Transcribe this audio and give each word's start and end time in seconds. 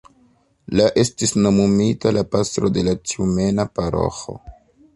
La 0.79 0.87
estis 1.01 1.33
nomumita 1.43 2.13
la 2.19 2.23
pastro 2.37 2.71
de 2.79 2.85
la 2.89 2.95
tjumena 3.11 3.67
paroĥo. 3.77 4.39